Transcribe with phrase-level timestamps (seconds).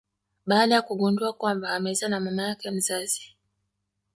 [0.45, 3.35] baada ya kugundua kwamba amezaa na mama yake mzazi.